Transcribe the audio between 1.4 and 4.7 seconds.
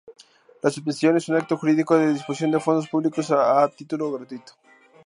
jurídico de disposición de fondos públicos a título gratuito.